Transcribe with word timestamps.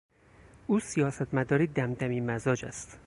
او 0.67 0.79
سیاستمداری 0.79 1.67
دمدمی 1.67 2.21
مزاج 2.21 2.65
است. 2.65 2.97